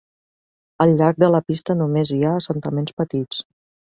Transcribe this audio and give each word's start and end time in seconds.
Al 0.85 0.93
llarg 1.01 1.19
de 1.25 1.29
la 1.35 1.41
pista 1.51 1.75
només 1.83 2.13
hi 2.17 2.21
ha 2.29 2.33
assentaments 2.39 2.95
petits. 3.03 3.45